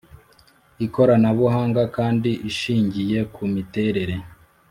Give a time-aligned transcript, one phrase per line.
[0.85, 4.15] Ikoranabuhanga kandi ishingiye ku miterere